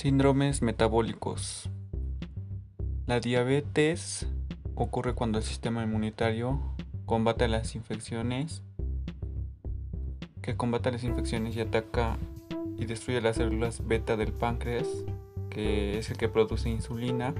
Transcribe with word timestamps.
Síndromes 0.00 0.62
metabólicos. 0.62 1.68
La 3.06 3.20
diabetes 3.20 4.26
ocurre 4.74 5.14
cuando 5.14 5.36
el 5.36 5.44
sistema 5.44 5.82
inmunitario 5.82 6.58
combate 7.04 7.48
las 7.48 7.74
infecciones, 7.74 8.62
que 10.40 10.56
combate 10.56 10.90
las 10.90 11.04
infecciones 11.04 11.54
y 11.54 11.60
ataca 11.60 12.16
y 12.78 12.86
destruye 12.86 13.20
las 13.20 13.36
células 13.36 13.86
beta 13.86 14.16
del 14.16 14.32
páncreas, 14.32 14.88
que 15.50 15.98
es 15.98 16.08
el 16.08 16.16
que 16.16 16.30
produce 16.30 16.70
insulina. 16.70 17.34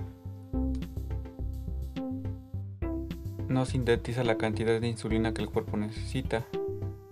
No 3.48 3.64
sintetiza 3.64 4.22
la 4.22 4.36
cantidad 4.36 4.78
de 4.78 4.86
insulina 4.86 5.32
que 5.32 5.40
el 5.40 5.48
cuerpo 5.48 5.78
necesita 5.78 6.44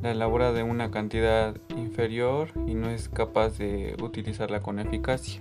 la 0.03 0.13
elabora 0.13 0.53
de 0.53 0.63
una 0.63 0.91
cantidad 0.91 1.57
inferior 1.77 2.51
y 2.67 2.75
no 2.75 2.89
es 2.89 3.09
capaz 3.09 3.59
de 3.59 3.97
utilizarla 4.01 4.61
con 4.61 4.79
eficacia. 4.79 5.41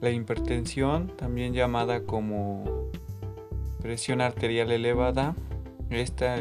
La 0.00 0.10
hipertensión, 0.10 1.12
también 1.16 1.54
llamada 1.54 2.02
como 2.04 2.90
presión 3.80 4.20
arterial 4.20 4.72
elevada, 4.72 5.36
esta 5.90 6.36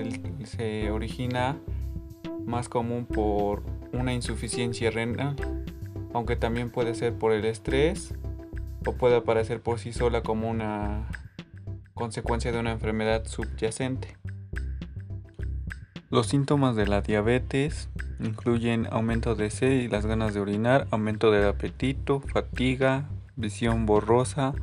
se 0.45 0.89
origina 0.89 1.57
más 2.45 2.69
común 2.69 3.05
por 3.05 3.63
una 3.93 4.13
insuficiencia 4.13 4.89
renal, 4.89 5.35
aunque 6.13 6.35
también 6.35 6.71
puede 6.71 6.95
ser 6.95 7.13
por 7.13 7.33
el 7.33 7.45
estrés 7.45 8.15
o 8.85 8.93
puede 8.93 9.17
aparecer 9.17 9.61
por 9.61 9.77
sí 9.77 9.93
sola 9.93 10.23
como 10.23 10.49
una 10.49 11.07
consecuencia 11.93 12.51
de 12.51 12.59
una 12.59 12.71
enfermedad 12.71 13.25
subyacente. 13.25 14.20
Los 16.11 16.27
síntomas 16.27 16.75
de 16.75 16.87
la 16.87 17.01
diabetes 17.01 17.87
incluyen 18.19 18.85
aumento 18.91 19.33
de 19.33 19.49
sed 19.49 19.71
y 19.71 19.87
las 19.87 20.05
ganas 20.05 20.33
de 20.33 20.41
orinar, 20.41 20.85
aumento 20.91 21.31
del 21.31 21.47
apetito, 21.47 22.19
fatiga, 22.19 23.07
visión 23.37 23.85
borrosa, 23.85 24.53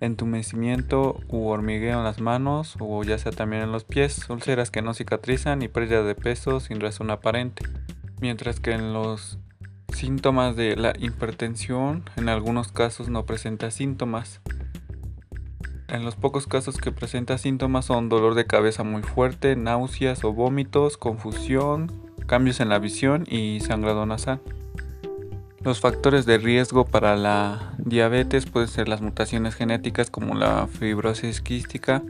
entumecimiento 0.00 1.20
u 1.28 1.46
hormigueo 1.46 1.98
en 1.98 2.04
las 2.04 2.20
manos 2.20 2.76
o 2.80 3.04
ya 3.04 3.18
sea 3.18 3.30
también 3.30 3.62
en 3.62 3.70
los 3.70 3.84
pies, 3.84 4.28
úlceras 4.28 4.72
que 4.72 4.82
no 4.82 4.92
cicatrizan 4.92 5.62
y 5.62 5.68
pérdida 5.68 6.02
de 6.02 6.16
peso 6.16 6.58
sin 6.58 6.80
razón 6.80 7.12
aparente. 7.12 7.64
Mientras 8.20 8.58
que 8.58 8.72
en 8.72 8.92
los 8.92 9.38
síntomas 9.94 10.56
de 10.56 10.74
la 10.74 10.92
hipertensión 10.98 12.02
en 12.16 12.28
algunos 12.28 12.72
casos 12.72 13.08
no 13.08 13.26
presenta 13.26 13.70
síntomas. 13.70 14.40
En 15.90 16.04
los 16.04 16.14
pocos 16.14 16.46
casos 16.46 16.76
que 16.76 16.92
presenta 16.92 17.36
síntomas 17.36 17.86
son 17.86 18.08
dolor 18.08 18.36
de 18.36 18.46
cabeza 18.46 18.84
muy 18.84 19.02
fuerte, 19.02 19.56
náuseas 19.56 20.22
o 20.22 20.32
vómitos, 20.32 20.96
confusión, 20.96 21.90
cambios 22.26 22.60
en 22.60 22.68
la 22.68 22.78
visión 22.78 23.24
y 23.28 23.58
sangrado 23.58 24.06
nasal. 24.06 24.40
Los 25.62 25.80
factores 25.80 26.26
de 26.26 26.38
riesgo 26.38 26.84
para 26.84 27.16
la 27.16 27.74
diabetes 27.78 28.46
pueden 28.46 28.68
ser 28.68 28.88
las 28.88 29.02
mutaciones 29.02 29.56
genéticas 29.56 30.10
como 30.10 30.34
la 30.34 30.68
fibrosis 30.68 31.40
quística 31.40 32.04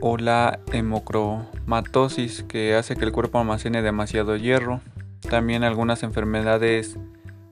o 0.00 0.16
la 0.16 0.58
hemocromatosis 0.72 2.42
que 2.42 2.74
hace 2.74 2.96
que 2.96 3.04
el 3.04 3.12
cuerpo 3.12 3.38
almacene 3.38 3.80
demasiado 3.80 4.36
hierro. 4.36 4.80
También 5.30 5.62
algunas 5.62 6.02
enfermedades 6.02 6.98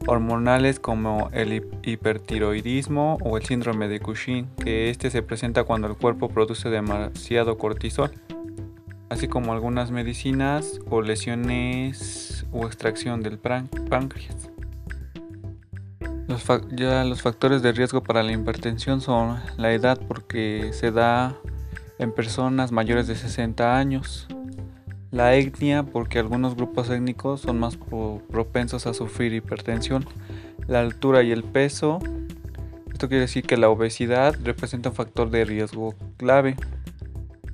hormonales 0.07 0.81
como 0.81 1.31
el 1.33 1.65
hipertiroidismo 1.83 3.19
o 3.23 3.37
el 3.37 3.45
síndrome 3.45 3.89
de 3.89 4.01
Cushing, 4.01 4.47
que 4.57 4.91
este 4.91 5.11
se 5.11 5.23
presenta 5.23 5.65
cuando 5.65 5.89
el 5.89 5.97
cuerpo 5.97 6.29
produce 6.29 6.69
demasiado 6.71 7.59
cortisol, 7.59 8.11
así 9.09 9.29
como 9.29 9.53
algunas 9.53 9.91
medicinas 9.91 10.81
o 10.91 11.03
lesiones 11.03 12.47
o 12.53 12.67
extracción 12.67 13.23
del 13.23 13.39
páncreas. 13.39 14.51
Los, 16.29 16.45
ya 16.71 17.05
los 17.05 17.21
factores 17.21 17.63
de 17.63 17.73
riesgo 17.73 18.03
para 18.03 18.23
la 18.23 18.33
hipertensión 18.33 19.01
son 19.01 19.39
la 19.59 19.73
edad 19.73 20.01
porque 20.09 20.71
se 20.73 20.91
da 20.91 21.37
en 21.99 22.13
personas 22.13 22.73
mayores 22.73 23.07
de 23.07 23.17
60 23.17 23.77
años, 23.77 24.27
la 25.13 25.35
etnia, 25.37 25.83
porque 25.85 26.19
algunos 26.19 26.57
grupos 26.57 26.89
étnicos 26.89 27.43
son 27.43 27.61
más 27.61 27.79
propensos 28.31 28.87
a 28.87 28.95
sufrir 28.95 29.35
hipertensión. 29.35 30.07
La 30.67 30.81
altura 30.81 31.23
y 31.23 31.31
el 31.31 31.45
peso. 31.45 31.99
Esto 32.91 33.09
quiere 33.09 33.23
decir 33.23 33.45
que 33.45 33.59
la 33.59 33.69
obesidad 33.69 34.35
representa 34.43 34.89
un 34.89 34.95
factor 34.95 35.31
de 35.31 35.45
riesgo 35.45 35.95
clave. 36.17 36.57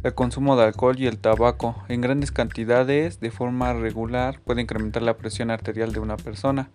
El 0.04 0.14
consumo 0.14 0.56
de 0.56 0.64
alcohol 0.64 0.94
y 0.98 1.08
el 1.08 1.18
tabaco 1.18 1.74
en 1.88 2.00
grandes 2.00 2.30
cantidades 2.30 3.18
de 3.18 3.32
forma 3.32 3.74
regular 3.74 4.40
puede 4.44 4.62
incrementar 4.62 5.02
la 5.02 5.16
presión 5.16 5.50
arterial 5.50 5.92
de 5.92 5.98
una 5.98 6.16
persona. 6.16 6.70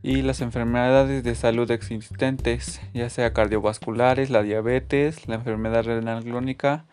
Y 0.00 0.22
las 0.22 0.40
enfermedades 0.42 1.24
de 1.24 1.34
salud 1.34 1.68
existentes, 1.72 2.80
ya 2.94 3.10
sea 3.10 3.32
cardiovasculares, 3.32 4.30
la 4.30 4.42
diabetes, 4.42 5.26
la 5.26 5.34
enfermedad 5.34 5.84
renal 5.84 6.22
crónica, 6.22 6.86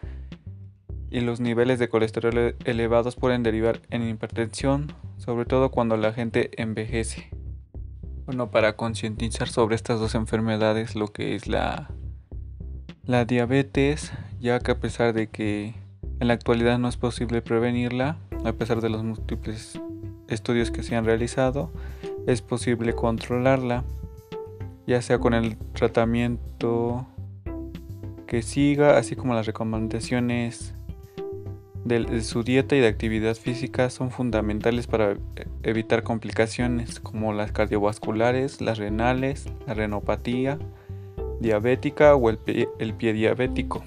y 1.09 1.22
los 1.22 1.40
niveles 1.40 1.79
de 1.79 1.90
colesterol 1.90 2.56
elevados 2.66 3.16
pueden 3.16 3.44
derivar 3.44 3.81
en 3.90 4.07
hipertensión, 4.07 4.94
sobre 5.18 5.45
todo 5.45 5.72
cuando 5.72 5.97
la 5.97 6.13
gente 6.13 6.51
envejece. 6.62 7.29
Bueno, 8.25 8.51
para 8.51 8.75
concientizar 8.75 9.47
sobre 9.47 9.75
estas 9.75 10.00
dos 10.00 10.16
enfermedades, 10.16 10.96
lo 10.96 11.07
que 11.07 11.35
es 11.35 11.47
la, 11.47 11.90
la 13.06 13.23
diabetes, 13.23 14.12
ya 14.40 14.59
que 14.59 14.72
a 14.72 14.79
pesar 14.79 15.13
de 15.13 15.28
que 15.28 15.75
en 16.19 16.28
la 16.28 16.34
actualidad 16.34 16.78
no 16.78 16.90
es 16.90 16.97
posible 16.97 17.41
prevenirla, 17.41 18.17
a 18.44 18.53
pesar 18.53 18.81
de 18.81 18.90
los 18.90 19.03
múltiples 19.03 19.79
estudios 20.28 20.72
que 20.72 20.84
se 20.84 20.96
han 20.96 21.06
realizado, 21.06 21.72
es 22.28 22.41
posible 22.41 22.94
controlarla, 22.94 23.85
ya 24.85 25.01
sea 25.01 25.19
con 25.19 25.34
el 25.34 25.57
tratamiento 25.73 27.07
que 28.28 28.41
siga, 28.41 28.97
así 28.97 29.16
como 29.16 29.34
las 29.34 29.46
recomendaciones 29.46 30.73
de 31.88 32.22
su 32.22 32.44
dieta 32.44 32.75
y 32.75 32.80
de 32.80 32.88
actividad 32.88 33.36
física 33.36 33.90
son 33.90 34.12
fundamentales 34.12 34.88
para 34.88 35.18
evitar 35.64 36.03
complicaciones 36.03 37.00
como 37.00 37.34
las 37.34 37.52
cardiovasculares, 37.52 38.62
las 38.62 38.78
renales, 38.78 39.46
la 39.66 39.74
renopatía 39.74 40.59
diabética 41.40 42.16
o 42.16 42.30
el 42.30 42.38
pie, 42.38 42.70
el 42.80 42.94
pie 42.94 43.14
diabético, 43.14 43.84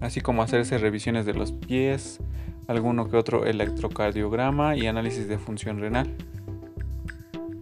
así 0.00 0.20
como 0.20 0.42
hacerse 0.42 0.78
revisiones 0.78 1.26
de 1.26 1.34
los 1.34 1.52
pies, 1.52 2.20
alguno 2.66 3.08
que 3.08 3.16
otro 3.16 3.44
electrocardiograma 3.44 4.76
y 4.76 4.86
análisis 4.86 5.28
de 5.28 5.38
función 5.38 5.80
renal. 5.80 6.12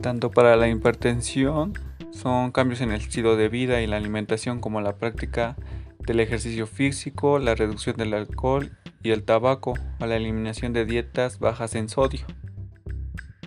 Tanto 0.00 0.30
para 0.30 0.56
la 0.56 0.68
hipertensión 0.68 1.74
son 2.10 2.52
cambios 2.52 2.80
en 2.80 2.90
el 2.92 3.00
estilo 3.00 3.36
de 3.36 3.48
vida 3.48 3.82
y 3.82 3.86
la 3.86 3.96
alimentación 3.96 4.60
como 4.60 4.80
la 4.80 4.96
práctica 4.96 5.56
del 5.98 6.20
ejercicio 6.20 6.66
físico, 6.66 7.38
la 7.38 7.54
reducción 7.54 7.96
del 7.96 8.14
alcohol 8.14 8.70
y 9.04 9.10
el 9.10 9.22
tabaco 9.22 9.74
a 10.00 10.06
la 10.06 10.16
eliminación 10.16 10.72
de 10.72 10.86
dietas 10.86 11.38
bajas 11.38 11.76
en 11.76 11.88
sodio. 11.88 12.26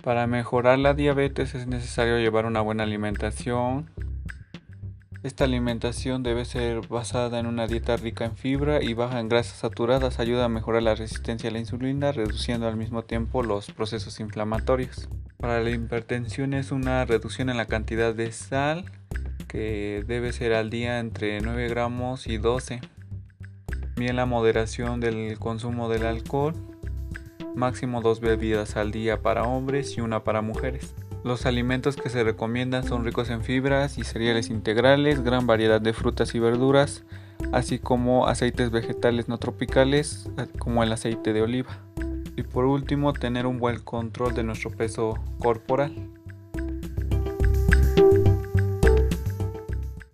Para 0.02 0.26
mejorar 0.28 0.78
la 0.78 0.94
diabetes 0.94 1.54
es 1.54 1.66
necesario 1.66 2.16
llevar 2.18 2.46
una 2.46 2.60
buena 2.60 2.84
alimentación. 2.84 3.90
Esta 5.24 5.44
alimentación 5.44 6.22
debe 6.22 6.44
ser 6.44 6.86
basada 6.86 7.40
en 7.40 7.46
una 7.46 7.66
dieta 7.66 7.96
rica 7.96 8.24
en 8.24 8.36
fibra 8.36 8.80
y 8.82 8.94
baja 8.94 9.18
en 9.18 9.28
grasas 9.28 9.58
saturadas. 9.58 10.20
Ayuda 10.20 10.44
a 10.44 10.48
mejorar 10.48 10.84
la 10.84 10.94
resistencia 10.94 11.50
a 11.50 11.52
la 11.52 11.58
insulina, 11.58 12.12
reduciendo 12.12 12.68
al 12.68 12.76
mismo 12.76 13.02
tiempo 13.02 13.42
los 13.42 13.72
procesos 13.72 14.20
inflamatorios. 14.20 15.08
Para 15.38 15.60
la 15.60 15.70
hipertensión 15.70 16.54
es 16.54 16.70
una 16.70 17.04
reducción 17.04 17.50
en 17.50 17.56
la 17.56 17.66
cantidad 17.66 18.14
de 18.14 18.30
sal 18.30 18.84
que 19.48 20.04
debe 20.06 20.32
ser 20.32 20.54
al 20.54 20.70
día 20.70 21.00
entre 21.00 21.40
9 21.40 21.68
gramos 21.68 22.28
y 22.28 22.38
12 22.38 22.80
también 23.98 24.14
la 24.14 24.26
moderación 24.26 25.00
del 25.00 25.40
consumo 25.40 25.88
del 25.88 26.06
alcohol, 26.06 26.54
máximo 27.56 28.00
dos 28.00 28.20
bebidas 28.20 28.76
al 28.76 28.92
día 28.92 29.22
para 29.22 29.42
hombres 29.42 29.98
y 29.98 30.00
una 30.00 30.22
para 30.22 30.40
mujeres. 30.40 30.94
Los 31.24 31.46
alimentos 31.46 31.96
que 31.96 32.08
se 32.08 32.22
recomiendan 32.22 32.86
son 32.86 33.04
ricos 33.04 33.28
en 33.28 33.42
fibras 33.42 33.98
y 33.98 34.04
cereales 34.04 34.50
integrales, 34.50 35.24
gran 35.24 35.48
variedad 35.48 35.80
de 35.80 35.92
frutas 35.94 36.36
y 36.36 36.38
verduras, 36.38 37.02
así 37.50 37.80
como 37.80 38.28
aceites 38.28 38.70
vegetales 38.70 39.26
no 39.26 39.38
tropicales 39.38 40.30
como 40.60 40.84
el 40.84 40.92
aceite 40.92 41.32
de 41.32 41.42
oliva. 41.42 41.80
Y 42.36 42.44
por 42.44 42.66
último, 42.66 43.12
tener 43.12 43.46
un 43.46 43.58
buen 43.58 43.80
control 43.80 44.32
de 44.32 44.44
nuestro 44.44 44.70
peso 44.70 45.18
corporal. 45.40 45.92